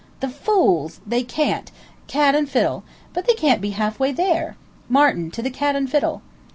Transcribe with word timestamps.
"The 0.19 0.29
fools! 0.29 0.99
They 1.05 1.21
can't! 1.21 1.69
Cat 2.07 2.33
and 2.33 2.49
Fiddle! 2.49 2.83
But 3.13 3.27
they 3.27 3.35
can't 3.35 3.61
be 3.61 3.69
half 3.69 3.99
way 3.99 4.11
there. 4.11 4.57
Martin, 4.89 5.29
to 5.29 5.43
the 5.43 5.51
Cat 5.51 5.75
and 5.75 5.87
Fiddle!" 5.87 6.23